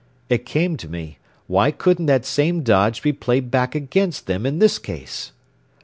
It 0.29 0.47
came 0.47 0.77
to 0.77 0.87
me: 0.89 1.19
Why 1.45 1.69
couldn't 1.69 2.07
that 2.07 2.25
same 2.25 2.63
dodge 2.63 3.03
be 3.03 3.13
played 3.13 3.51
back 3.51 3.75
against 3.75 4.25
them 4.25 4.47
in 4.47 4.57
this 4.57 4.79
case?" 4.79 5.31